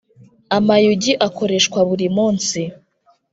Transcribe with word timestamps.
Amayugi 0.57 1.11
akoreshwa 1.27 1.79
burimunsi. 1.89 2.61